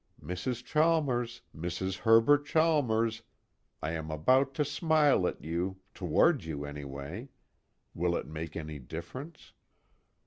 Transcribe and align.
_Mrs. 0.19 0.65
Chalmers, 0.65 1.41
Mrs. 1.55 1.97
Herbert 1.99 2.47
Chalmers, 2.47 3.21
I 3.83 3.91
am 3.91 4.09
about 4.09 4.55
to 4.55 4.65
smile 4.65 5.27
at 5.27 5.43
you, 5.43 5.79
toward 5.93 6.43
you 6.43 6.65
anyway. 6.65 7.29
Will 7.93 8.15
it 8.15 8.25
make 8.25 8.55
any 8.55 8.79
difference? 8.79 9.53